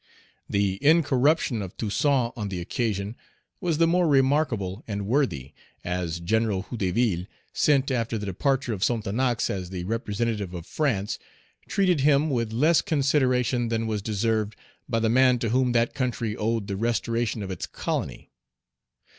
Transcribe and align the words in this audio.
The 0.49 0.83
incorruption 0.83 1.61
of 1.61 1.77
Toussaint 1.77 2.33
on 2.35 2.49
the 2.49 2.59
occasion 2.59 3.15
was 3.59 3.77
the 3.77 3.85
more 3.85 4.07
remarkable 4.07 4.83
and 4.87 5.05
worthy, 5.05 5.53
as 5.83 6.19
General 6.19 6.63
Hédouville, 6.71 7.27
sent 7.53 7.91
after 7.91 8.17
the 8.17 8.25
departure 8.25 8.73
of 8.73 8.81
Sonthonax 8.83 9.51
as 9.51 9.69
the 9.69 9.83
representative 9.83 10.55
of 10.55 10.65
France, 10.65 11.19
treated 11.67 11.99
him 11.99 12.31
with 12.31 12.51
less 12.51 12.81
consideration 12.81 13.67
than 13.67 13.85
was 13.85 14.01
deserved 14.01 14.55
by 14.89 14.97
the 14.97 15.07
man 15.07 15.37
to 15.37 15.49
whom 15.49 15.71
that 15.73 15.93
country 15.93 16.35
owed 16.35 16.65
the 16.65 16.77
restoration 16.77 17.43
of 17.43 17.51
its 17.51 17.67
colony. 17.67 18.31